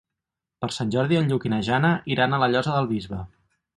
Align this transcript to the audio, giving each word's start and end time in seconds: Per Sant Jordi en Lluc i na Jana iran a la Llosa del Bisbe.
Per 0.63 0.69
Sant 0.77 0.93
Jordi 0.95 1.19
en 1.19 1.29
Lluc 1.33 1.45
i 1.49 1.51
na 1.55 1.59
Jana 1.67 1.91
iran 2.15 2.33
a 2.33 2.41
la 2.45 2.49
Llosa 2.55 2.75
del 2.79 2.91
Bisbe. 2.95 3.21